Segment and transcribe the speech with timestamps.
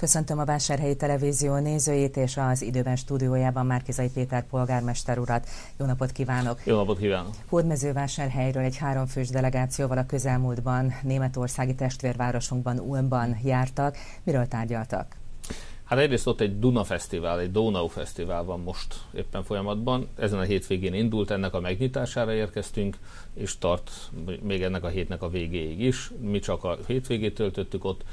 [0.00, 5.48] Köszöntöm a Vásárhelyi Televízió nézőjét és az időben stúdiójában Márkizai Péter polgármester urat.
[5.78, 6.60] Jó napot kívánok!
[6.64, 7.34] Jó napot kívánok!
[7.48, 13.96] Hódmezővásárhelyről egy háromfős delegációval a közelmúltban németországi testvérvárosunkban, Ulmban jártak.
[14.22, 15.16] Miről tárgyaltak?
[15.84, 20.08] Hát egyrészt ott egy Duna Fesztivál, egy Donau Fesztivál van most éppen folyamatban.
[20.18, 22.98] Ezen a hétvégén indult, ennek a megnyitására érkeztünk,
[23.34, 23.90] és tart
[24.42, 26.10] még ennek a hétnek a végéig is.
[26.20, 28.04] Mi csak a hétvégét töltöttük ott,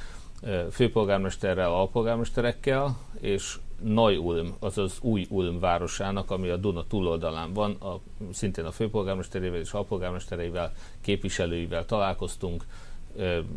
[0.71, 7.99] főpolgármesterrel, alpolgármesterekkel, és Nagy Ulm, azaz új Ulm városának, ami a Duna túloldalán van, a,
[8.33, 12.65] szintén a főpolgármesterével és alpolgármestereivel, képviselőivel találkoztunk,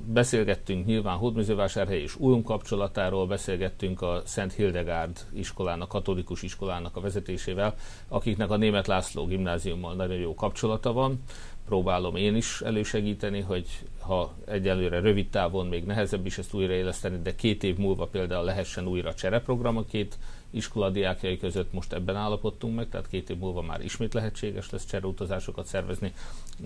[0.07, 7.75] beszélgettünk nyilván Hódműzővásárhely és Ulm kapcsolatáról, beszélgettünk a Szent Hildegárd iskolának, katolikus iskolának a vezetésével,
[8.09, 11.23] akiknek a Német László gimnáziummal nagyon jó kapcsolata van.
[11.71, 13.67] Próbálom én is elősegíteni, hogy
[14.01, 18.87] ha egyelőre rövid távon még nehezebb is ezt újraéleszteni, de két év múlva például lehessen
[18.87, 20.19] újra csereprogram két
[20.51, 24.87] iskola diákjai között most ebben állapodtunk meg, tehát két év múlva már ismét lehetséges lesz
[24.87, 26.13] csereutazásokat szervezni,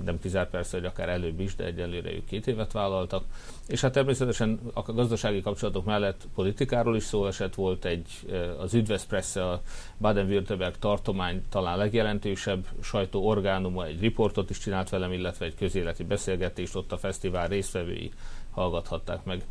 [0.04, 3.24] nem kizárt persze, hogy akár előbb is, de egyelőre ők két évet vállaltak.
[3.66, 8.08] És hát természetesen a gazdasági kapcsolatok mellett politikáról is szó esett, volt egy,
[8.58, 9.62] az Üdveszpressze, a
[10.00, 16.92] Baden-Württemberg tartomány talán legjelentősebb sajtóorgánuma, egy riportot is csinált velem, illetve egy közéleti beszélgetést ott
[16.92, 18.12] a fesztivál résztvevői
[18.50, 19.44] hallgathatták meg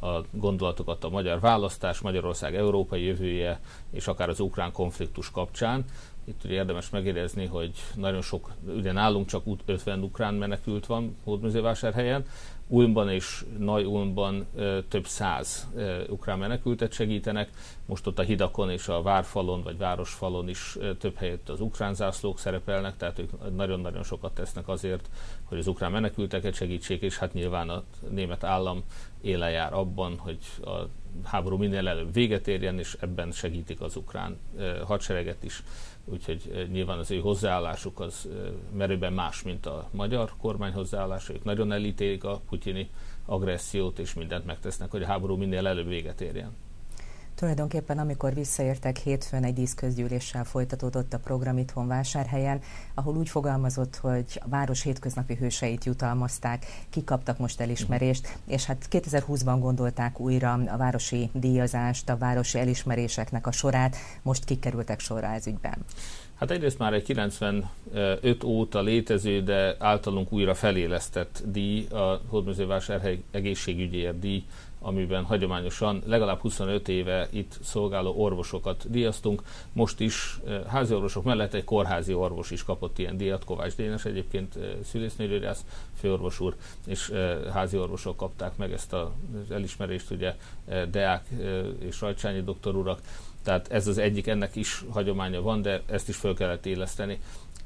[0.00, 5.84] a gondolatokat a magyar választás, Magyarország európai jövője, és akár az ukrán konfliktus kapcsán.
[6.24, 12.24] Itt ugye érdemes megérzni, hogy nagyon sok, ugye nálunk csak 50 ukrán menekült van Hódműzővásárhelyen,
[12.66, 14.46] Ulmban és Nagy Ulmban
[14.88, 15.68] több száz
[16.08, 17.50] ukrán menekültet segítenek.
[17.86, 22.38] Most ott a hidakon és a várfalon vagy városfalon is több helyett az ukrán zászlók
[22.38, 25.10] szerepelnek, tehát ők nagyon-nagyon sokat tesznek azért,
[25.44, 28.82] hogy az ukrán menekülteket segítsék, és hát nyilván a német állam
[29.20, 30.88] éle jár abban, hogy a
[31.24, 34.38] háború minél előbb véget érjen, és ebben segítik az ukrán
[34.84, 35.62] hadsereget is
[36.04, 38.28] úgyhogy nyilván az ő hozzáállásuk az
[38.76, 41.32] merőben más, mint a magyar kormány hozzáállása.
[41.32, 42.90] Ők nagyon elítélik a putyini
[43.26, 46.56] agressziót, és mindent megtesznek, hogy a háború minél előbb véget érjen.
[47.40, 52.60] Tulajdonképpen amikor visszaértek hétfőn egy díszközgyűléssel folytatódott a program itthon vásárhelyen,
[52.94, 59.56] ahol úgy fogalmazott, hogy a város hétköznapi hőseit jutalmazták, kikaptak most elismerést, és hát 2020-ban
[59.60, 65.84] gondolták újra a városi díjazást, a városi elismeréseknek a sorát, most kikerültek sorra ez ügyben.
[66.34, 74.18] Hát egyrészt már egy 95 óta létező, de általunk újra felélesztett díj, a Hódmezővásárhely egészségügyért
[74.18, 74.44] díj,
[74.82, 79.42] amiben hagyományosan legalább 25 éve itt szolgáló orvosokat díjaztunk.
[79.72, 84.04] Most is eh, házi orvosok mellett egy kórházi orvos is kapott ilyen díjat, Kovács Dénes
[84.04, 85.64] egyébként eh, szülésznőgyógyász
[85.94, 90.34] főorvos úr, és eh, házi orvosok kapták meg ezt az elismerést, ugye
[90.90, 91.28] Deák
[91.78, 93.00] és Rajcsányi doktor urak.
[93.42, 97.20] Tehát ez az egyik, ennek is hagyománya van, de ezt is föl kellett éleszteni.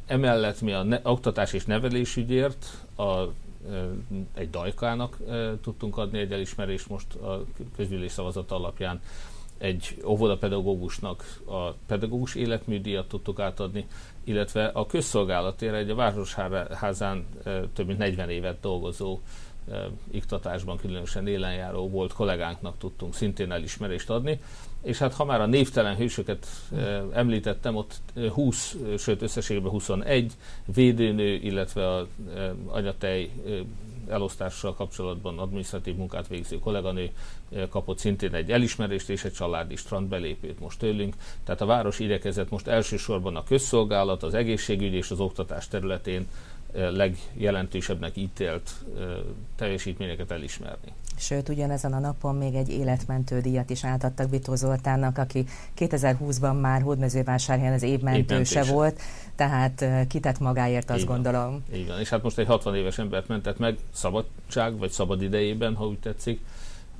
[0.07, 2.67] Emellett mi a ne- oktatás és nevelésügyért
[2.97, 3.25] a
[4.35, 5.19] egy dajkának
[5.63, 7.45] tudtunk adni egy elismerést most a
[7.77, 9.01] közgyűlés szavazat alapján.
[9.59, 13.87] Egy óvodapedagógusnak a pedagógus életműdíjat tudtuk átadni,
[14.25, 17.27] illetve a közszolgálatére egy a Városházán
[17.73, 19.21] több mint 40 évet dolgozó
[20.11, 24.41] iktatásban különösen élenjáró volt kollégánknak tudtunk szintén elismerést adni.
[24.85, 26.47] És hát ha már a névtelen hősöket
[27.13, 27.95] említettem, ott
[28.33, 30.33] 20, sőt összességében 21
[30.65, 32.07] védőnő, illetve a
[32.67, 33.31] anyatej
[34.09, 37.11] elosztással kapcsolatban adminisztratív munkát végző kolléganő
[37.71, 41.15] kapott szintén egy elismerést és egy családi strand belépőt most tőlünk.
[41.45, 46.27] Tehát a város igyekezett most elsősorban a közszolgálat, az egészségügy és az oktatás területén
[46.75, 48.71] legjelentősebbnek ítélt
[49.57, 50.93] teljesítményeket elismerni.
[51.17, 55.45] Sőt, ugyanezen a napon még egy életmentő díjat is átadtak Bitó Zoltánnak, aki
[55.79, 59.01] 2020-ban már Hódmezővásárhelyen az évmentőse volt,
[59.37, 61.65] tehát kitett magáért, azt Így gondolom.
[61.87, 65.87] Van, és hát most egy 60 éves embert mentett meg szabadság, vagy szabad idejében, ha
[65.87, 66.41] úgy tetszik.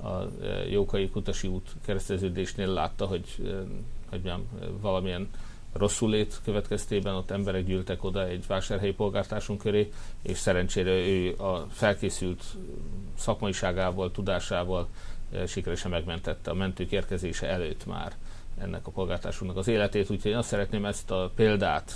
[0.03, 0.13] A
[0.69, 3.35] Jókai Kutasi út kereszteződésnél látta, hogy,
[4.09, 4.43] hogy mondjam,
[4.81, 5.29] valamilyen
[5.77, 9.91] rosszulét következtében ott emberek gyűltek oda egy vásárhelyi polgártársunk köré,
[10.21, 12.43] és szerencsére ő a felkészült
[13.17, 14.87] szakmaiságával, tudásával
[15.31, 18.15] eh, sikeresen megmentette a mentők érkezése előtt már
[18.61, 21.93] ennek a polgártársunknak az életét, úgyhogy én azt szeretném ezt a példát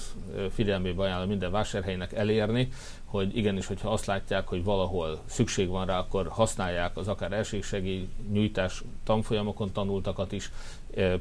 [0.50, 2.70] figyelmébe ajánlani minden vásárhelynek elérni,
[3.06, 8.08] hogy igenis, hogyha azt látják, hogy valahol szükség van rá, akkor használják az akár elsősegély
[8.32, 10.52] nyújtás tanfolyamokon tanultakat is,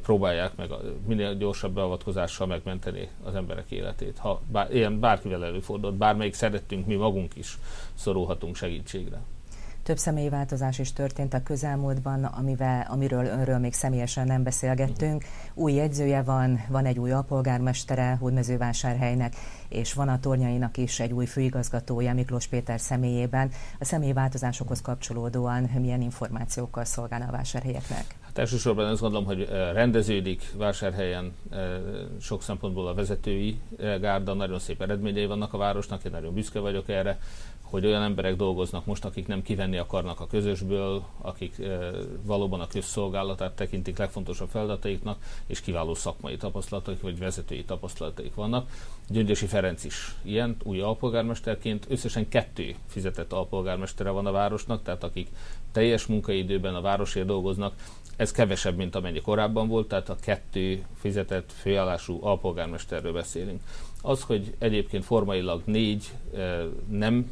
[0.02, 0.70] próbálják meg
[1.06, 4.18] minél gyorsabb beavatkozással megmenteni az emberek életét.
[4.18, 7.58] Ha bár, ilyen bárkivel előfordult, bármelyik szerettünk, mi magunk is
[7.94, 9.20] szorulhatunk segítségre.
[9.88, 15.24] Több személyi változás is történt a közelmúltban, amivel, amiről önről még személyesen nem beszélgettünk.
[15.54, 19.34] Új jegyzője van, van egy új alpolgármestere Hódmezővásárhelynek,
[19.68, 23.50] és van a tornyainak is egy új főigazgatója Miklós Péter személyében.
[23.78, 28.04] A személyi változásokhoz kapcsolódóan milyen információkkal szolgálna a vásárhelyeknek?
[28.20, 31.60] Hát elsősorban azt gondolom, hogy eh, rendeződik vásárhelyen eh,
[32.20, 36.58] sok szempontból a vezetői eh, gárda, nagyon szép eredményei vannak a városnak, én nagyon büszke
[36.58, 37.18] vagyok erre
[37.70, 41.90] hogy olyan emberek dolgoznak most, akik nem kivenni akarnak a közösből, akik e,
[42.22, 48.70] valóban a közszolgálatát tekintik legfontosabb feladataiknak, és kiváló szakmai tapasztalataik vagy vezetői tapasztalataik vannak.
[49.08, 55.28] Gyöngyösi Ferenc is ilyen, új alpolgármesterként, összesen kettő fizetett alpolgármestere van a városnak, tehát akik
[55.72, 57.74] teljes munkaidőben a városért dolgoznak,
[58.18, 63.60] ez kevesebb, mint amennyi korábban volt, tehát a kettő fizetett főállású alpolgármesterről beszélünk.
[64.02, 66.12] Az, hogy egyébként formailag négy
[66.88, 67.30] nem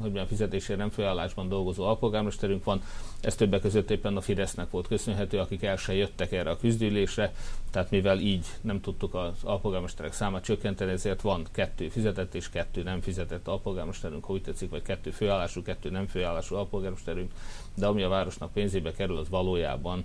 [0.00, 2.82] hogy milyen fizetésért nem főállásban dolgozó alpolgármesterünk van,
[3.20, 7.34] ez többek között éppen a Fidesznek volt köszönhető, akik el se jöttek erre a küzdülésre,
[7.70, 12.82] tehát mivel így nem tudtuk az alpolgármesterek számát csökkenteni, ezért van kettő fizetett és kettő
[12.82, 17.32] nem fizetett alpolgármesterünk, ha úgy tetszik, vagy kettő főállású, kettő nem főállású alpolgármesterünk,
[17.74, 20.04] de ami a városnak pénzébe kerül, az valójában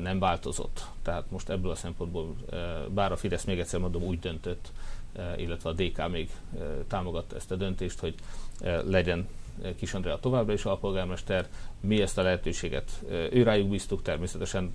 [0.00, 0.86] nem változott.
[1.02, 2.34] Tehát most ebből a szempontból,
[2.94, 4.72] bár a Fidesz még egyszer mondom úgy döntött,
[5.36, 6.30] illetve a DK még
[6.88, 8.14] támogatta ezt a döntést, hogy
[8.84, 9.28] legyen
[9.76, 11.48] Kis Andrea továbbra is alpolgármester.
[11.80, 14.74] Mi ezt a lehetőséget őrájuk bíztuk, természetesen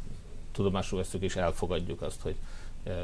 [0.51, 2.35] tudomásul veszük és elfogadjuk azt, hogy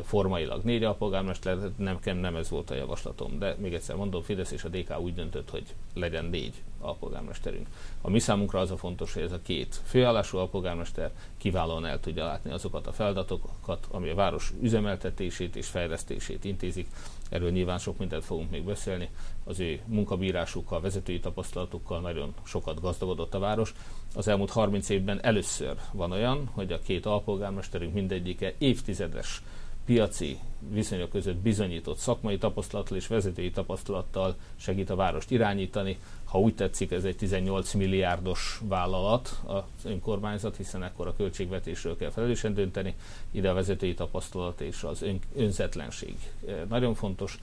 [0.03, 4.63] formailag négy alpolgármester, nem, nem ez volt a javaslatom, de még egyszer mondom, Fidesz és
[4.63, 7.67] a DK úgy döntött, hogy legyen négy alpolgármesterünk.
[8.01, 12.25] A mi számunkra az a fontos, hogy ez a két főállású alpolgármester kiválóan el tudja
[12.25, 16.87] látni azokat a feladatokat, ami a város üzemeltetését és fejlesztését intézik.
[17.29, 19.09] Erről nyilván sok mindent fogunk még beszélni.
[19.43, 23.73] Az ő munkabírásukkal, vezetői tapasztalatukkal nagyon sokat gazdagodott a város.
[24.15, 29.41] Az elmúlt 30 évben először van olyan, hogy a két alpolgármesterünk mindegyike évtizedes
[29.87, 30.39] piaci
[30.69, 35.97] viszonyok között bizonyított szakmai tapasztalattal és vezetői tapasztalattal segít a várost irányítani.
[36.23, 42.09] Ha úgy tetszik, ez egy 18 milliárdos vállalat az önkormányzat, hiszen ekkor a költségvetésről kell
[42.09, 42.95] felelősen dönteni.
[43.31, 46.15] Ide a vezetői tapasztalat és az ön, önzetlenség
[46.47, 47.39] eh, nagyon fontos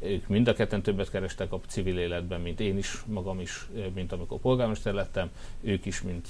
[0.00, 4.12] ők mind a ketten többet kerestek a civil életben, mint én is, magam is, mint
[4.12, 5.30] amikor polgármester lettem,
[5.60, 6.28] ők is, mint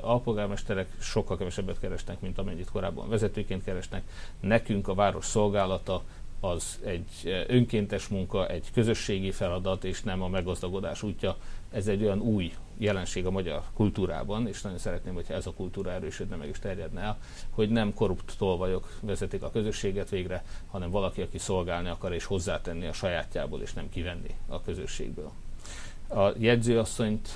[0.00, 4.02] alpolgármesterek, sokkal kevesebbet kerestek, mint amennyit korábban vezetőként keresnek.
[4.40, 6.02] Nekünk a város szolgálata
[6.40, 11.36] az egy önkéntes munka, egy közösségi feladat, és nem a meggazdagodás útja.
[11.70, 15.90] Ez egy olyan új jelenség a magyar kultúrában, és nagyon szeretném, hogyha ez a kultúra
[15.90, 17.18] erősödne meg is terjedne el,
[17.50, 22.86] hogy nem korrupt tolvajok vezetik a közösséget végre, hanem valaki, aki szolgálni akar és hozzátenni
[22.86, 25.30] a sajátjából, és nem kivenni a közösségből.
[26.08, 27.28] A jegyzőasszonyt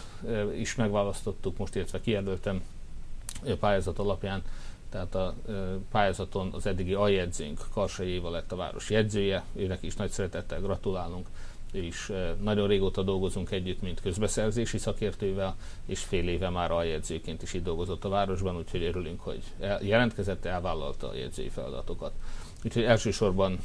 [0.56, 2.62] is megválasztottuk, most illetve kijelöltem
[3.60, 4.42] pályázat alapján,
[4.90, 5.34] tehát a
[5.90, 11.28] pályázaton az eddigi aljegyzőnk Karsai Éva lett a város jegyzője, őnek is nagy szeretettel gratulálunk,
[11.75, 12.12] és
[12.43, 15.56] nagyon régóta dolgozunk együtt, mint közbeszerzési szakértővel,
[15.87, 19.43] és fél éve már aljegyzőként is itt dolgozott a városban, úgyhogy örülünk, hogy
[19.81, 22.12] jelentkezett, elvállalta a jegyzői feladatokat.
[22.64, 23.59] Úgyhogy elsősorban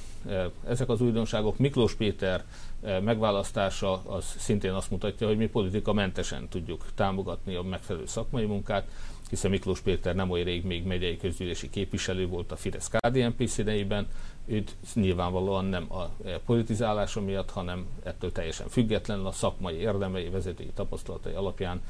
[0.68, 1.58] ezek az újdonságok.
[1.58, 2.44] Miklós Péter
[2.82, 8.88] megválasztása az szintén azt mutatja, hogy mi politika mentesen tudjuk támogatni a megfelelő szakmai munkát,
[9.30, 14.08] hiszen Miklós Péter nem olyan rég még megyei közgyűlési képviselő volt a fidesz KDNP színeiben,
[14.50, 16.10] őt nyilvánvalóan nem a
[16.46, 21.82] politizálása miatt, hanem ettől teljesen független a szakmai érdemei, vezetői tapasztalatai alapján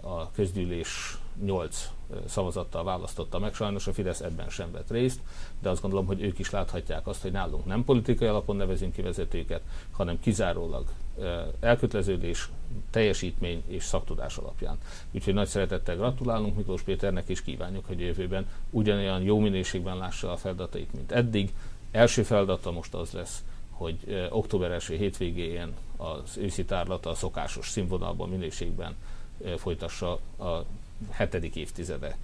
[0.00, 1.90] a közgyűlés 8
[2.26, 3.54] szavazattal választotta meg.
[3.54, 5.20] Sajnos a Fidesz ebben sem vett részt,
[5.60, 9.02] de azt gondolom, hogy ők is láthatják azt, hogy nálunk nem politikai alapon nevezünk ki
[9.02, 10.86] vezetőket, hanem kizárólag
[11.60, 12.48] elköteleződés,
[12.90, 14.78] teljesítmény és szaktudás alapján.
[15.10, 20.36] Úgyhogy nagy szeretettel gratulálunk Miklós Péternek, és kívánjuk, hogy jövőben ugyanolyan jó minőségben lássa a
[20.36, 21.52] feladatait, mint eddig.
[21.90, 28.28] Első feladata most az lesz, hogy október első hétvégén az őszi tárlata a szokásos színvonalban,
[28.28, 28.96] minőségben
[29.56, 30.64] folytassa a
[31.10, 32.16] hetedik évtizede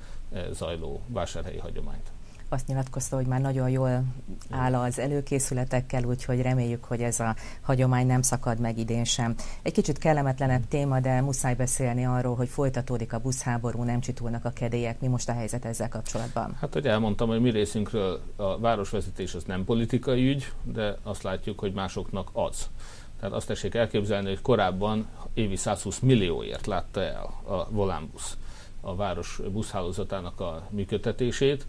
[0.50, 2.11] zajló vásárhelyi hagyományt
[2.48, 4.04] azt nyilatkozta, hogy már nagyon jól
[4.50, 9.34] áll az előkészületekkel, úgyhogy reméljük, hogy ez a hagyomány nem szakad meg idén sem.
[9.62, 14.50] Egy kicsit kellemetlenebb téma, de muszáj beszélni arról, hogy folytatódik a buszháború, nem csitulnak a
[14.50, 15.00] kedélyek.
[15.00, 16.56] Mi most a helyzet ezzel kapcsolatban?
[16.60, 21.58] Hát, hogy elmondtam, hogy mi részünkről a városvezetés az nem politikai ügy, de azt látjuk,
[21.58, 22.68] hogy másoknak az.
[23.20, 28.36] Tehát azt tessék elképzelni, hogy korábban évi 120 millióért látta el a Volánbusz
[28.80, 31.66] a város buszhálózatának a működtetését,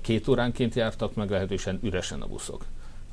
[0.00, 2.64] két óránként jártak meg lehetősen üresen a buszok.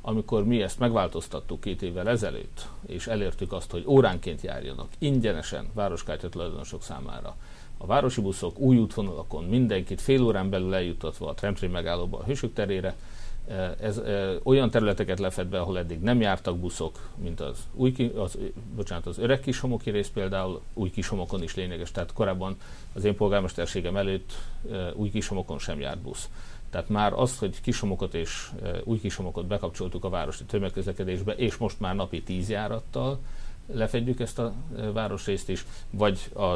[0.06, 6.28] amikor mi ezt megváltoztattuk két évvel ezelőtt, és elértük azt, hogy óránként járjanak ingyenesen városkártya
[6.28, 7.36] tulajdonosok számára,
[7.76, 12.52] a városi buszok új útvonalakon mindenkit fél órán belül eljuttatva a tramtrain megállóba a Hősök
[12.52, 12.94] terére,
[13.80, 18.38] ez e, olyan területeket lefed be, ahol eddig nem jártak buszok, mint az, új, az,
[18.76, 22.56] bocsánat, az öreg kishomoki rész például, új kishomokon is lényeges, tehát korábban
[22.92, 24.32] az én polgármesterségem előtt
[24.72, 26.28] e, új kishomokon sem járt busz.
[26.74, 31.80] Tehát már az, hogy kisomokot és e, új kisomokot bekapcsoltuk a városi tömegközlekedésbe, és most
[31.80, 33.18] már napi tíz járattal
[33.72, 34.52] lefedjük ezt a
[34.92, 36.54] városrészt is, vagy a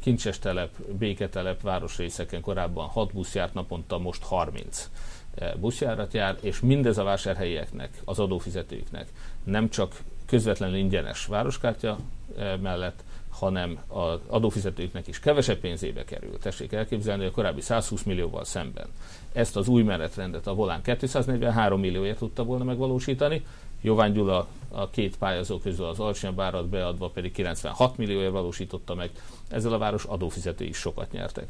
[0.00, 4.90] Kincses telep, Béketelep városrészeken korábban 6 busz járt naponta, most 30
[5.56, 9.08] buszjárat jár, és mindez a vásárhelyieknek, az adófizetőknek
[9.44, 11.98] nem csak közvetlenül ingyenes városkártya
[12.62, 16.38] mellett, hanem az adófizetőknek is kevesebb pénzébe kerül.
[16.38, 18.86] Tessék elképzelni, hogy a korábbi 120 millióval szemben
[19.32, 23.44] ezt az új menetrendet a Volán 243 millióért tudta volna megvalósítani,
[23.82, 29.10] Jován Gyula a két pályázó közül az alacsonyabb árat beadva pedig 96 millióért valósította meg.
[29.48, 31.48] Ezzel a város adófizetői is sokat nyertek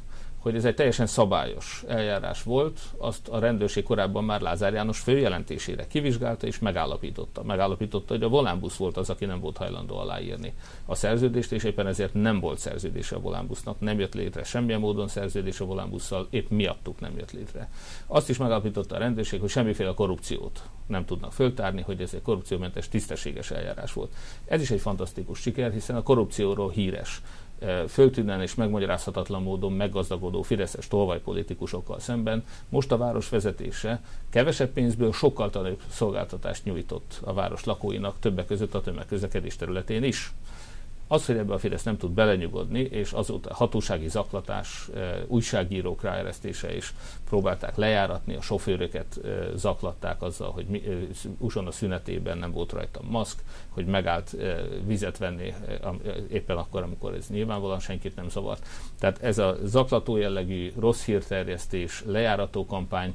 [0.49, 5.87] hogy ez egy teljesen szabályos eljárás volt, azt a rendőrség korábban már Lázár János főjelentésére
[5.87, 7.43] kivizsgálta és megállapította.
[7.43, 10.55] Megállapította, hogy a volánbusz volt az, aki nem volt hajlandó aláírni
[10.87, 15.09] a szerződést, és éppen ezért nem volt szerződése a volánbusznak, nem jött létre semmilyen módon
[15.09, 17.71] szerződés a volánbusszal, épp miattuk nem jött létre.
[18.07, 22.89] Azt is megállapította a rendőrség, hogy semmiféle korrupciót nem tudnak föltárni, hogy ez egy korrupciómentes,
[22.89, 24.13] tisztességes eljárás volt.
[24.45, 27.23] Ez is egy fantasztikus siker, hiszen a korrupcióról híres
[27.89, 35.51] föltűnően és megmagyarázhatatlan módon meggazdagodó fideszes tolvajpolitikusokkal szemben most a város vezetése kevesebb pénzből sokkal
[35.51, 40.33] találóbb szolgáltatást nyújtott a város lakóinak, többek között a tömegközlekedés területén is.
[41.11, 44.89] Az, hogy ebbe a Fidesz nem tud belenyugodni, és azóta hatósági zaklatás,
[45.27, 46.95] újságírók ráeresztése is
[47.29, 49.21] próbálták lejáratni, a sofőröket
[49.55, 50.67] zaklatták azzal, hogy
[51.39, 53.39] uson a szünetében nem volt rajta maszk,
[53.69, 54.37] hogy megállt
[54.87, 55.55] vizet venni
[56.31, 58.67] éppen akkor, amikor ez nyilvánvalóan senkit nem zavart.
[58.99, 63.15] Tehát ez a zaklató jellegű rossz hírterjesztés, lejárató kampány,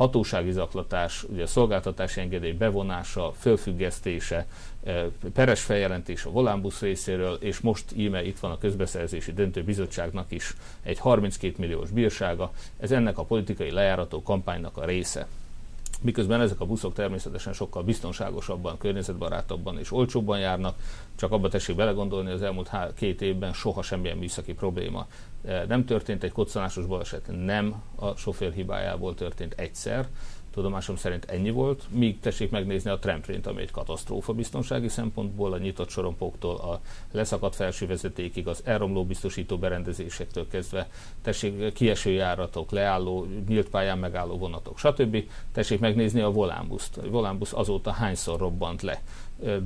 [0.00, 4.46] hatósági zaklatás, ugye a szolgáltatási engedély bevonása, fölfüggesztése,
[4.84, 10.30] e, peres feljelentés a volánbusz részéről, és most íme itt van a közbeszerzési döntő bizottságnak
[10.30, 12.52] is egy 32 milliós bírsága.
[12.78, 15.26] Ez ennek a politikai lejárató kampánynak a része
[16.00, 20.76] miközben ezek a buszok természetesen sokkal biztonságosabban, környezetbarátabban és olcsóbban járnak,
[21.14, 25.06] csak abba tessék belegondolni, az elmúlt két évben soha semmilyen műszaki probléma
[25.44, 30.08] eh, nem történt, egy koccanásos baleset nem a sofőr hibájából történt egyszer,
[30.50, 35.58] tudomásom szerint ennyi volt, míg tessék megnézni a tramprint, ami egy katasztrófa biztonsági szempontból, a
[35.58, 36.80] nyitott sorompóktól a
[37.12, 40.88] leszakadt felső vezetékig, az elromló biztosító berendezésektől kezdve,
[41.22, 45.24] tessék kieső járatok, leálló, nyílt pályán megálló vonatok, stb.
[45.52, 46.96] Tessék megnézni a volánbuszt.
[46.96, 49.02] A volánbusz azóta hányszor robbant le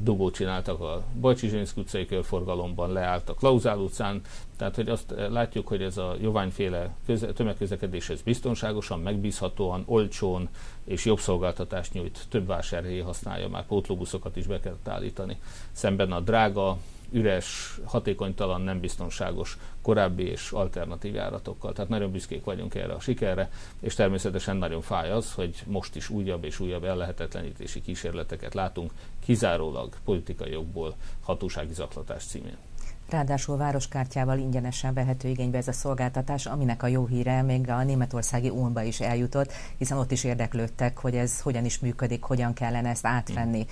[0.02, 4.20] dugót csináltak a Bajcsi Zsinszk utcai körforgalomban, leállt a Klauzál utcán,
[4.56, 10.48] tehát hogy azt látjuk, hogy ez a joványféle köze- tömegközlekedés ez biztonságosan, megbízhatóan, olcsón
[10.84, 12.26] és jobb szolgáltatást nyújt.
[12.28, 15.36] Több vásárhelyi használja már, pótlóbuszokat is be kellett állítani.
[15.72, 16.78] Szemben a drága,
[17.14, 21.72] üres, hatékonytalan, nem biztonságos korábbi és alternatív járatokkal.
[21.72, 26.08] Tehát nagyon büszkék vagyunk erre a sikerre, és természetesen nagyon fáj az, hogy most is
[26.08, 28.92] újabb és újabb ellehetetlenítési kísérleteket látunk,
[29.24, 32.56] kizárólag politikai jogból hatósági zaklatás címén.
[33.10, 38.48] Ráadásul városkártyával ingyenesen vehető igénybe ez a szolgáltatás, aminek a jó híre még a németországi
[38.48, 43.06] Ulmba is eljutott, hiszen ott is érdeklődtek, hogy ez hogyan is működik, hogyan kellene ezt
[43.06, 43.66] átvenni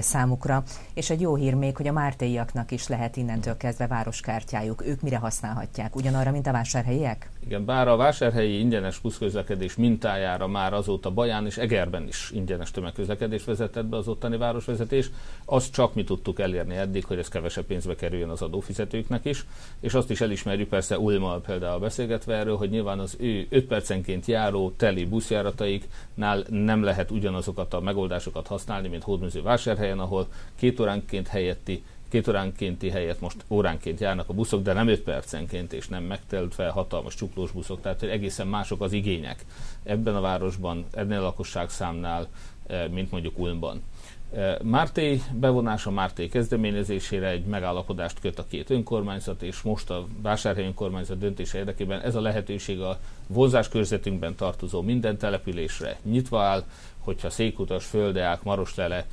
[0.00, 0.62] számukra.
[0.94, 4.86] És egy jó hír még, hogy a mártéiaknak is lehet innentől kezdve városkártyájuk.
[4.86, 5.96] Ők mire használhatják?
[5.96, 7.30] Ugyanarra, mint a vásárhelyiek?
[7.46, 13.44] Igen, bár a vásárhelyi ingyenes buszközlekedés mintájára már azóta Baján és Egerben is ingyenes tömegközlekedés
[13.44, 15.10] vezetett be az ottani városvezetés,
[15.44, 19.46] azt csak mi tudtuk elérni eddig, hogy ez kevesebb pénzbe kerüljön az adófizetőknek is,
[19.80, 24.26] és azt is elismerjük persze Ulmal például beszélgetve erről, hogy nyilván az ő 5 percenként
[24.26, 31.28] járó teli buszjárataiknál nem lehet ugyanazokat a megoldásokat használni, mint Hódműző vásárhelyen, ahol két óránként
[31.28, 36.04] helyetti két óránkénti helyet most óránként járnak a buszok, de nem 5 percenként, és nem
[36.04, 39.44] megteltve hatalmas csuklós buszok, tehát hogy egészen mások az igények
[39.82, 42.28] ebben a városban, ennél a lakosságszámnál,
[42.66, 43.82] eh, mint mondjuk Ulmban.
[44.32, 50.64] Eh, Márté bevonása Márté kezdeményezésére egy megállapodást köt a két önkormányzat, és most a vásárhely
[50.64, 56.64] önkormányzat döntése érdekében ez a lehetőség a vonzás körzetünkben tartozó minden településre nyitva áll,
[56.98, 59.06] hogyha Székutas, Földeák, Maroslele,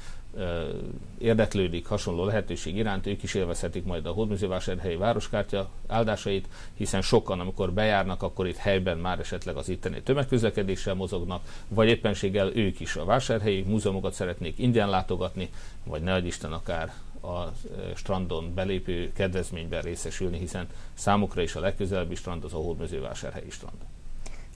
[1.18, 7.74] érdeklődik hasonló lehetőség iránt, ők is élvezhetik majd a Hódműzővásárhelyi városkártya áldásait, hiszen sokan, amikor
[7.74, 13.06] bejárnak, akkor itt helyben már esetleg az itteni tömegközlekedéssel mozognak, vagy éppenséggel ők is a
[13.06, 15.50] vásárhelyi múzeumokat szeretnék ingyen látogatni,
[15.84, 17.52] vagy ne Isten akár a
[17.96, 23.78] strandon belépő kedvezményben részesülni, hiszen számukra is a legközelebbi strand az a Hódmezővásárhelyi strand.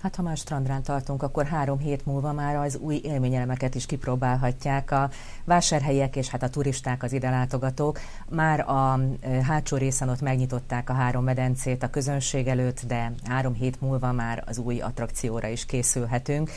[0.01, 4.91] Hát ha már strandrán tartunk, akkor három hét múlva már az új élményelemeket is kipróbálhatják
[4.91, 5.09] a
[5.43, 7.99] vásárhelyiek és hát a turisták, az ide látogatók.
[8.29, 8.99] Már a
[9.43, 14.43] hátsó részen ott megnyitották a három medencét a közönség előtt, de három hét múlva már
[14.47, 16.51] az új attrakcióra is készülhetünk.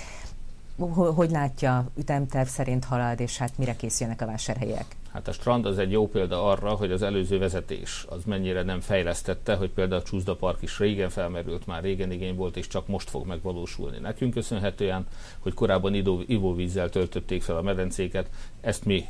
[1.14, 4.96] Hogy látja, ütemterv szerint halad, és hát mire készülnek a vásárhelyiek?
[5.14, 8.80] Hát a strand az egy jó példa arra, hogy az előző vezetés az mennyire nem
[8.80, 12.86] fejlesztette, hogy például a Csúszda Park is régen felmerült, már régen igény volt, és csak
[12.86, 13.98] most fog megvalósulni.
[13.98, 15.06] Nekünk köszönhetően,
[15.38, 15.94] hogy korábban
[16.26, 18.30] ivóvízzel töltötték fel a medencéket,
[18.60, 19.04] ezt mi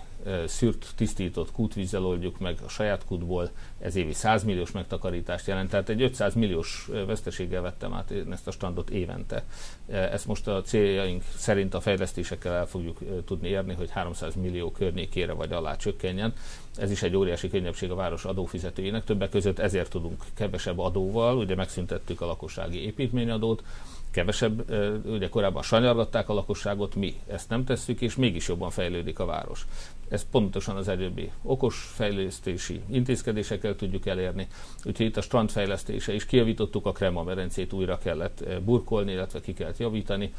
[0.46, 5.88] szűrt, tisztított kútvízzel oldjuk meg a saját kútból, ez évi 100 milliós megtakarítást jelent, tehát
[5.88, 9.44] egy 500 milliós veszteséggel vettem át ezt a standot évente.
[9.86, 15.32] Ezt most a céljaink szerint a fejlesztésekkel el fogjuk tudni érni, hogy 300 millió környékére
[15.32, 16.32] vagy alá csökkenjen.
[16.76, 21.54] Ez is egy óriási könnyebbség a város adófizetőinek, többek között ezért tudunk kevesebb adóval, ugye
[21.54, 23.62] megszüntettük a lakossági építményadót,
[24.10, 24.70] kevesebb,
[25.06, 29.66] ugye korábban sanyargatták a lakosságot, mi ezt nem tesszük, és mégis jobban fejlődik a város.
[30.08, 34.46] Ez pontosan az előbbi okos fejlesztési intézkedésekkel tudjuk elérni.
[34.84, 39.78] Úgyhogy itt a strandfejlesztése is kiavítottuk a Krema merencét, újra kellett burkolni, illetve ki kellett
[39.78, 40.32] javítani.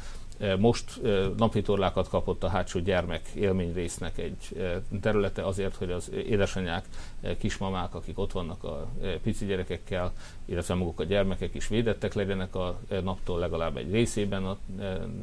[0.58, 1.00] Most
[1.36, 4.62] napvitorlákat kapott a hátsó gyermek élményrésznek egy
[5.00, 6.84] területe azért, hogy az édesanyák,
[7.38, 8.88] kismamák, akik ott vannak a
[9.22, 10.12] pici gyerekekkel,
[10.44, 14.56] illetve maguk a gyermekek is védettek legyenek a naptól legalább egy részében a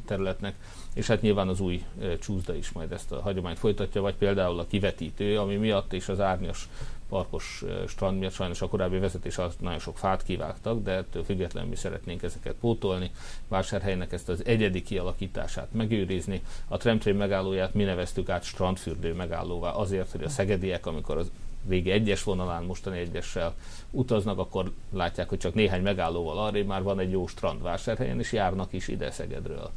[0.06, 0.56] területnek,
[0.94, 1.84] és hát nyilván az új
[2.20, 6.20] csúszda is majd ezt a hagyományt folytatja, vagy például a kivetítő, ami miatt és az
[6.20, 6.70] árnyas
[7.14, 11.70] parkos strand miatt sajnos a korábbi vezetés alatt nagyon sok fát kivágtak, de ettől függetlenül
[11.70, 13.12] mi szeretnénk ezeket pótolni.
[13.48, 16.42] Vásárhelynek ezt az egyedi kialakítását megőrizni.
[16.68, 21.32] A tramtrain megállóját mi neveztük át strandfürdő megállóvá azért, hogy a szegediek, amikor az
[21.68, 23.56] régi egyes vonalán, mostani egyessel
[23.92, 28.32] utaznak, akkor látják, hogy csak néhány megállóval arra már van egy jó strand vásárhelyen, és
[28.32, 29.72] járnak is ide Szegedről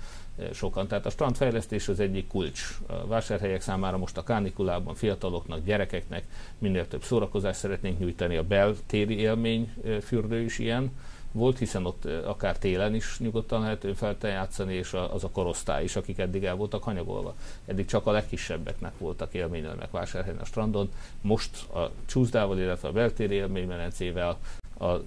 [0.52, 0.86] sokan.
[0.86, 2.78] Tehát a strandfejlesztés az egyik kulcs.
[2.86, 6.24] A vásárhelyek számára most a kánikulában fiataloknak, gyerekeknek
[6.58, 8.36] minél több szórakozást szeretnénk nyújtani.
[8.36, 9.72] A beltéri élmény
[10.02, 10.90] fürdő is ilyen
[11.32, 15.96] volt, hiszen ott akár télen is nyugodtan lehet önfelten játszani, és az a korosztály is,
[15.96, 17.34] akik eddig el voltak hanyagolva.
[17.66, 20.90] Eddig csak a legkisebbeknek voltak élményelemek vásárhelyen a strandon.
[21.20, 24.38] Most a csúszdával, illetve a beltéri élménymenencével
[24.78, 25.00] a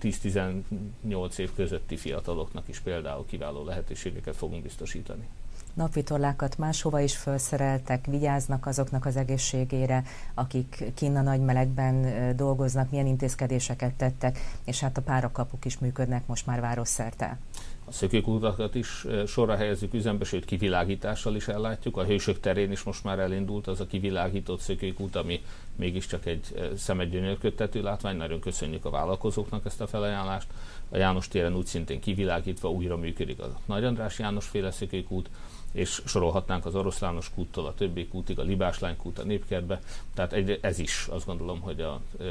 [0.00, 5.28] 10-18 év közötti fiataloknak is például kiváló lehetőségeket fogunk biztosítani.
[5.74, 13.06] Napvitorlákat máshova is felszereltek, vigyáznak azoknak az egészségére, akik kinn a nagy melegben dolgoznak, milyen
[13.06, 17.38] intézkedéseket tettek, és hát a párakapuk is működnek most már városszerte.
[17.84, 21.96] A szökőkutakat is sorra helyezzük üzembe, sőt kivilágítással is ellátjuk.
[21.96, 25.40] A hősök terén is most már elindult az a kivilágított szökőkút, ami
[25.76, 28.16] mégiscsak egy szemet gyönyörködtető látvány.
[28.16, 30.46] Nagyon köszönjük a vállalkozóknak ezt a felajánlást.
[30.90, 35.28] A János téren úgy szintén kivilágítva újra működik a Nagy András János féle szökőkút,
[35.72, 39.80] és sorolhatnánk az Oroszlános kúttól a többi kútig, a Libáslány kút a Népkertbe.
[40.14, 42.24] Tehát egy, ez is azt gondolom, hogy a e,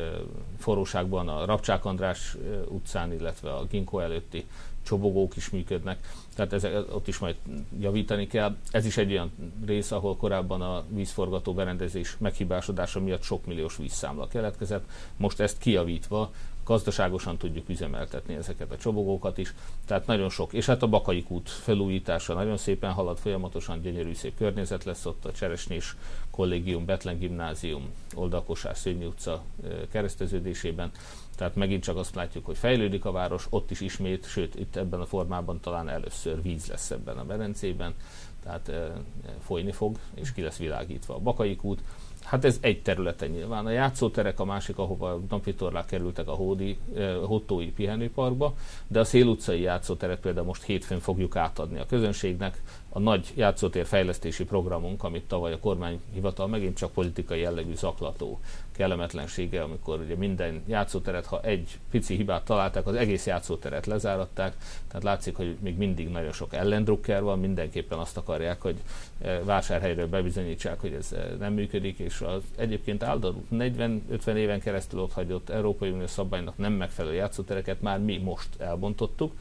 [0.59, 4.45] forróságban a Rabcsák András utcán, illetve a Ginkó előtti
[4.83, 7.35] csobogók is működnek, tehát ezek, ott is majd
[7.79, 8.55] javítani kell.
[8.71, 9.31] Ez is egy olyan
[9.65, 14.89] rész, ahol korábban a vízforgató berendezés meghibásodása miatt sok milliós vízszámla keletkezett.
[15.17, 16.31] Most ezt kijavítva
[16.63, 19.53] gazdaságosan tudjuk üzemeltetni ezeket a csobogókat is,
[19.85, 20.53] tehát nagyon sok.
[20.53, 25.25] És hát a Bakai út felújítása nagyon szépen halad, folyamatosan gyönyörű szép környezet lesz ott,
[25.25, 25.95] a Cseresnés
[26.31, 29.43] Kollégium, Betlen Gimnázium, Oldalkosás, Szőnyi utca
[29.91, 30.91] kereszteződésében.
[31.35, 34.99] Tehát megint csak azt látjuk, hogy fejlődik a város, ott is ismét, sőt itt ebben
[34.99, 37.93] a formában talán először víz lesz ebben a Berencében,
[38.43, 38.93] tehát e,
[39.39, 41.81] folyni fog, és ki lesz világítva a Bakai út.
[42.23, 43.65] Hát ez egy területen nyilván.
[43.65, 48.53] A játszóterek a másik, ahova napvitorlák kerültek a Hódi, eh, Hottói pihenőparkba,
[48.87, 52.61] de a Szél utcai játszóteret például most hétfőn fogjuk átadni a közönségnek,
[52.95, 58.39] a nagy játszótér fejlesztési programunk, amit tavaly a kormányhivatal megint csak politikai jellegű zaklató
[58.71, 64.55] kellemetlensége, amikor ugye minden játszóteret, ha egy pici hibát találták, az egész játszóteret lezáratták,
[64.87, 68.75] tehát látszik, hogy még mindig nagyon sok ellendrukker van, mindenképpen azt akarják, hogy
[69.21, 74.99] e, vásárhelyről bebizonyítsák, hogy ez e, nem működik, és az egyébként áldott 40-50 éven keresztül
[74.99, 79.33] ott hagyott Európai Unió szabálynak nem megfelelő játszótereket már mi most elbontottuk,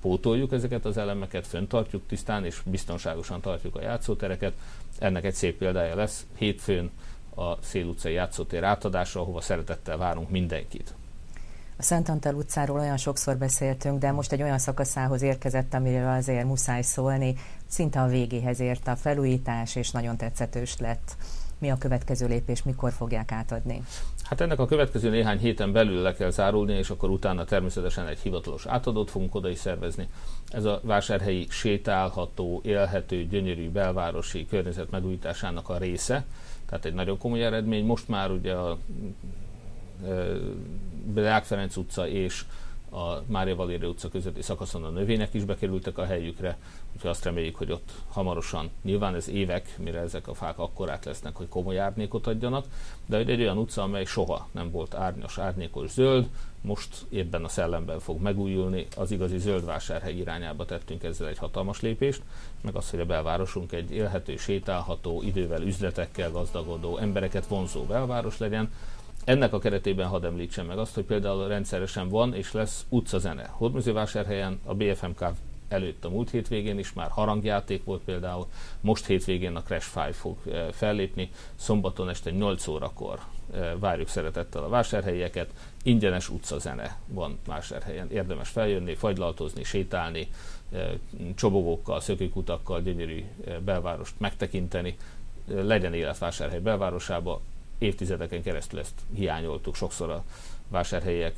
[0.00, 4.52] pótoljuk ezeket az elemeket, föntartjuk tisztán és biztonságosan tartjuk a játszótereket.
[4.98, 6.90] Ennek egy szép példája lesz hétfőn
[7.34, 10.94] a Szél utcai játszótér átadása, ahova szeretettel várunk mindenkit.
[11.76, 16.44] A Szent Antal utcáról olyan sokszor beszéltünk, de most egy olyan szakaszához érkezett, amiről azért
[16.44, 17.34] muszáj szólni.
[17.68, 21.16] Szinte a végéhez ért a felújítás, és nagyon tetszetős lett.
[21.60, 23.82] Mi a következő lépés, mikor fogják átadni?
[24.22, 28.18] Hát ennek a következő néhány héten belül le kell zárulni, és akkor utána természetesen egy
[28.18, 30.08] hivatalos átadót fogunk oda is szervezni.
[30.48, 36.24] Ez a vásárhelyi sétálható, élhető, gyönyörű belvárosi környezet megújításának a része.
[36.66, 37.84] Tehát egy nagyon komoly eredmény.
[37.84, 38.78] Most már ugye a
[41.04, 42.44] Deák Ferenc utca és
[42.90, 46.58] a Mária Valéri utca közötti szakaszon a növények is bekerültek a helyükre,
[46.94, 51.36] úgyhogy azt reméljük, hogy ott hamarosan, nyilván ez évek, mire ezek a fák akkorát lesznek,
[51.36, 52.66] hogy komoly árnyékot adjanak,
[53.06, 56.28] de hogy egy olyan utca, amely soha nem volt árnyas, árnyékos zöld,
[56.62, 61.80] most ebben a szellemben fog megújulni, az igazi zöld vásárhely irányába tettünk ezzel egy hatalmas
[61.80, 62.22] lépést,
[62.60, 68.70] meg az, hogy a belvárosunk egy élhető, sétálható, idővel, üzletekkel gazdagodó, embereket vonzó belváros legyen,
[69.30, 73.46] ennek a keretében hadd említsem meg azt, hogy például rendszeresen van és lesz utcazene.
[73.50, 75.24] Hódműzővásárhelyen a BFMK
[75.68, 78.46] előtt a múlt hétvégén is már harangjáték volt például,
[78.80, 83.18] most hétvégén a Crash 5 fog eh, fellépni, szombaton este 8 órakor
[83.54, 85.50] eh, várjuk szeretettel a vásárhelyeket,
[85.82, 90.28] ingyenes utcazene van vásárhelyen, érdemes feljönni, fagylaltozni, sétálni,
[90.72, 90.90] eh,
[91.34, 93.24] csobogókkal, szökőkutakkal gyönyörű
[93.64, 94.96] belvárost megtekinteni,
[95.46, 97.40] legyen életvásárhely belvárosába,
[97.80, 99.74] évtizedeken keresztül ezt hiányoltuk.
[99.74, 100.24] Sokszor a
[100.68, 101.36] vásárhelyek,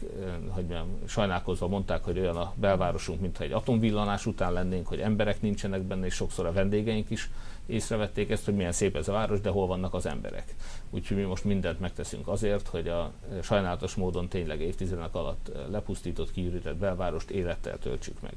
[0.49, 5.41] hogy mondjam, sajnálkozva mondták, hogy olyan a belvárosunk, mintha egy atomvillanás után lennénk, hogy emberek
[5.41, 7.31] nincsenek benne, és sokszor a vendégeink is
[7.67, 10.55] észrevették ezt, hogy milyen szép ez a város, de hol vannak az emberek.
[10.91, 16.77] Úgyhogy mi most mindent megteszünk azért, hogy a sajnálatos módon tényleg évtizedek alatt lepusztított, kiürített
[16.77, 18.35] belvárost élettel töltsük meg.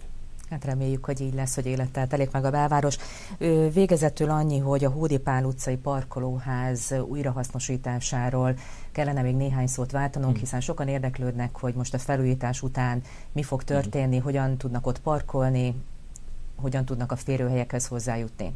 [0.49, 2.97] Hát reméljük, hogy így lesz, hogy élettel telik meg a belváros.
[3.73, 8.57] Végezetül annyi, hogy a Hódi Pál utcai parkolóház újrahasznosításáról
[8.91, 10.39] kellene még néhány szót váltanunk, hmm.
[10.39, 13.67] hiszen sokan érdeklődnek, hogy most a felújítás után mi fog hmm.
[13.67, 15.75] történni, hogyan tudnak ott parkolni,
[16.55, 18.53] hogyan tudnak a férőhelyekhez hozzájutni.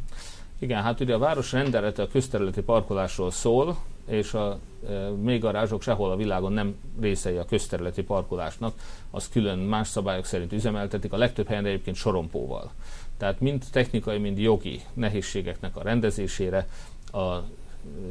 [0.59, 6.11] Igen, hát ugye a város rendelete a közterületi parkolásról szól, és a e, mélygarázsok sehol
[6.11, 8.73] a világon nem részei a közterületi parkolásnak,
[9.11, 12.71] az külön más szabályok szerint üzemeltetik, a legtöbb helyen egyébként sorompóval.
[13.17, 16.67] Tehát mind technikai, mind jogi nehézségeknek a rendezésére
[17.11, 17.37] a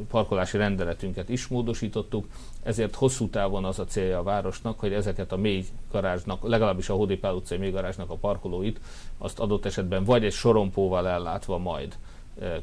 [0.07, 2.25] parkolási rendeletünket is módosítottuk,
[2.63, 6.93] ezért hosszú távon az a célja a városnak, hogy ezeket a mély garázsnak, legalábbis a
[6.93, 8.79] Hódépál utcai mély garázsnak a parkolóit,
[9.17, 11.95] azt adott esetben vagy egy sorompóval ellátva majd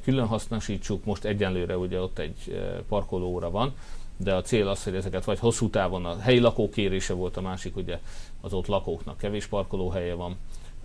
[0.02, 3.74] külön hasznosítsuk, most egyenlőre ugye ott egy parkolóra van,
[4.16, 7.40] de a cél az, hogy ezeket vagy hosszú távon a helyi lakók kérése volt a
[7.40, 8.00] másik, ugye
[8.40, 10.36] az ott lakóknak kevés parkolóhelye van,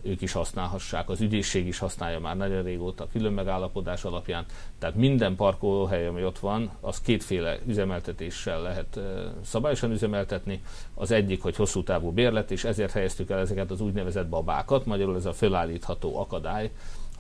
[0.04, 4.46] ők is használhassák, az ügyészség is használja már nagyon régóta külön megállapodás alapján.
[4.80, 9.00] Tehát minden parkolóhely, ami ott van, az kétféle üzemeltetéssel lehet
[9.44, 10.62] szabályosan üzemeltetni.
[10.94, 15.16] Az egyik, hogy hosszú távú bérlet, és ezért helyeztük el ezeket az úgynevezett babákat, magyarul
[15.16, 16.72] ez a fölállítható akadály,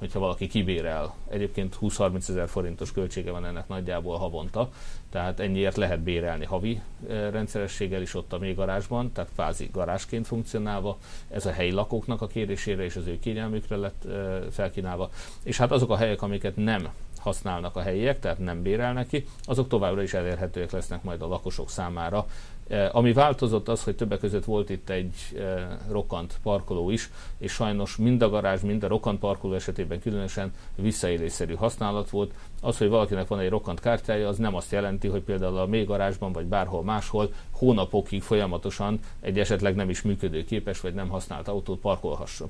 [0.01, 1.15] hogyha valaki kibérel.
[1.29, 4.69] Egyébként 20-30 ezer forintos költsége van ennek nagyjából havonta,
[5.09, 10.27] tehát ennyiért lehet bérelni havi eh, rendszerességgel is ott a még garázsban, tehát kvázi garázsként
[10.27, 10.97] funkcionálva.
[11.29, 15.09] Ez a helyi lakóknak a kérésére és az ő kényelmükre lett eh, felkínálva.
[15.43, 16.89] És hát azok a helyek, amiket nem
[17.21, 21.69] használnak a helyiek, tehát nem bérelnek ki, azok továbbra is elérhetőek lesznek majd a lakosok
[21.69, 22.25] számára
[22.71, 27.51] Eh, ami változott az, hogy többek között volt itt egy eh, rokkant parkoló is, és
[27.51, 32.33] sajnos mind a garázs, mind a rokkant parkoló esetében különösen visszaélésszerű használat volt.
[32.63, 35.83] Az, hogy valakinek van egy rokkant kártyája, az nem azt jelenti, hogy például a mély
[35.83, 41.79] garázsban vagy bárhol máshol hónapokig folyamatosan egy esetleg nem is működőképes vagy nem használt autót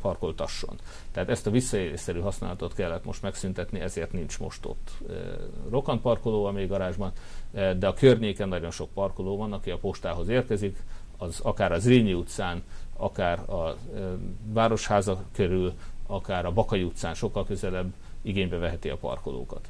[0.01, 0.75] parkoltasson.
[1.11, 4.91] Tehát ezt a visszaélésszerű használatot kellett most megszüntetni, ezért nincs most ott
[5.69, 7.11] rokkant parkoló a mély garázsban,
[7.53, 10.83] e, de a környéken nagyon sok parkoló van, aki a postához érkezik,
[11.17, 12.63] az akár az Zrínyi utcán,
[12.97, 13.75] akár a
[14.53, 15.73] Városháza körül,
[16.07, 19.69] akár a Bakai utcán sokkal közelebb igénybe veheti a parkolókat.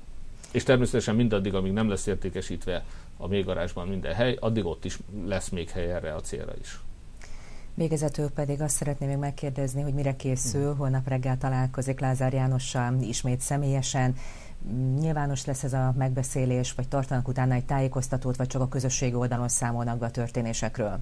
[0.51, 2.83] És természetesen mindaddig, amíg nem lesz értékesítve
[3.17, 6.79] a mélygarázsban minden hely, addig ott is lesz még hely erre a célra is.
[7.73, 13.39] Végezetül pedig azt szeretném még megkérdezni, hogy mire készül, holnap reggel találkozik Lázár Jánossal ismét
[13.39, 14.15] személyesen.
[14.99, 19.47] Nyilvános lesz ez a megbeszélés, vagy tartanak utána egy tájékoztatót, vagy csak a közösségi oldalon
[19.47, 20.99] számolnak be a történésekről?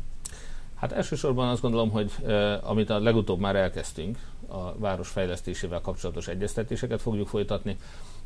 [0.76, 6.28] Hát elsősorban azt gondolom, hogy eh, amit a legutóbb már elkezdtünk, a város fejlesztésével kapcsolatos
[6.28, 7.78] egyeztetéseket fogjuk folytatni,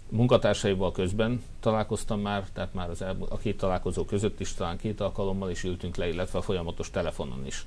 [0.09, 5.01] munkatársaival közben találkoztam már, tehát már az el, a két találkozó között is talán két
[5.01, 7.65] alkalommal is ültünk le, illetve folyamatos telefonon is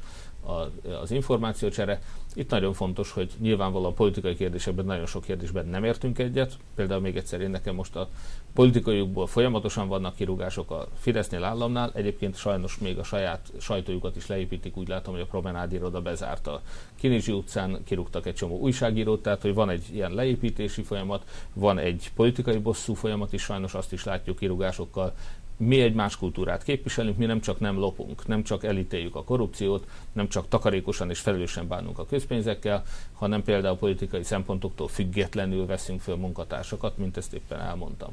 [1.02, 2.02] az információcsere.
[2.34, 6.56] Itt nagyon fontos, hogy nyilvánvalóan politikai kérdésekben nagyon sok kérdésben nem értünk egyet.
[6.74, 8.08] Például még egyszer én nekem most a
[8.54, 14.76] politikaikból folyamatosan vannak kirúgások a Fidesznél államnál, egyébként sajnos még a saját sajtójukat is leépítik,
[14.76, 16.62] úgy látom, hogy a promenád iroda bezárta.
[16.94, 22.10] Kinizsi utcán kirúgtak egy csomó újságírót, tehát hogy van egy ilyen leépítési folyamat, van egy
[22.14, 25.14] politikai bosszú folyamat is, sajnos azt is látjuk kirúgásokkal,
[25.56, 29.86] mi egy más kultúrát képviselünk, mi nem csak nem lopunk, nem csak elítéljük a korrupciót,
[30.12, 36.16] nem csak takarékosan és felelősen bánunk a közpénzekkel, hanem például politikai szempontoktól függetlenül veszünk föl
[36.16, 38.12] munkatársakat, mint ezt éppen elmondtam.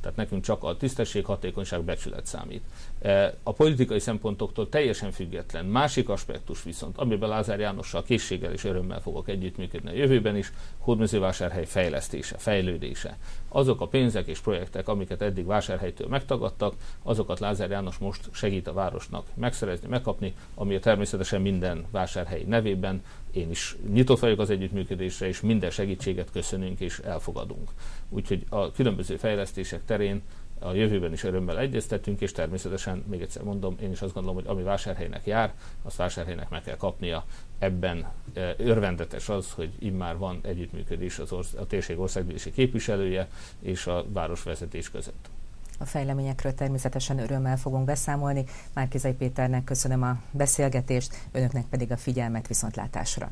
[0.00, 2.62] Tehát nekünk csak a tisztesség, hatékonyság, becsület számít.
[3.00, 5.64] E, a politikai szempontoktól teljesen független.
[5.64, 11.66] Másik aspektus viszont, amiben Lázár Jánossal készséggel és örömmel fogok együttműködni a jövőben is, hódmezővásárhely
[11.66, 13.18] fejlesztése, fejlődése.
[13.48, 18.72] Azok a pénzek és projektek, amiket eddig vásárhelytől megtagadtak, azokat Lázár János most segít a
[18.72, 23.02] városnak megszerezni, megkapni, ami természetesen minden vásárhely nevében.
[23.30, 27.70] Én is nyitott vagyok az együttműködésre, és minden segítséget köszönünk és elfogadunk.
[28.08, 30.22] Úgyhogy a különböző fejlesztések terén
[30.60, 34.46] a jövőben is örömmel egyeztetünk, és természetesen, még egyszer mondom, én is azt gondolom, hogy
[34.48, 37.24] ami vásárhelynek jár, azt vásárhelynek meg kell kapnia.
[37.58, 43.28] Ebben e, örvendetes az, hogy immár van együttműködés az orsz- a térség országgyűlési képviselője
[43.62, 45.28] és a városvezetés között.
[45.78, 48.44] A fejleményekről természetesen örömmel fogunk beszámolni.
[48.74, 53.30] Márkizai Péternek köszönöm a beszélgetést, önöknek pedig a figyelmet viszontlátásra.